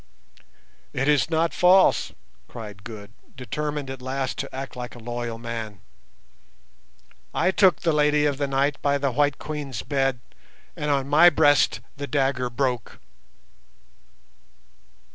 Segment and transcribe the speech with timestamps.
[0.93, 2.11] "It is not false,"
[2.47, 5.79] cried Good, determined at last to act like a loyal man.
[7.35, 10.19] "I took the Lady of the Night by the White Queen's bed,
[10.75, 12.97] and on my breast the dagger broke."